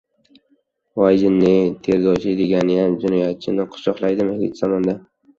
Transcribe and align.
Voy 0.99 1.13
jinni-ey! 1.23 1.67
Tergovchi 1.87 2.31
deganiyam 2.39 2.95
jinoyatchini 3.03 3.67
quchoqlaydimi 3.75 4.39
hech 4.41 4.57
zamonda! 4.63 4.97